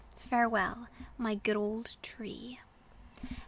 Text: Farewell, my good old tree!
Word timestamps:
Farewell, 0.17 0.87
my 1.19 1.35
good 1.35 1.55
old 1.55 1.95
tree! 2.01 2.59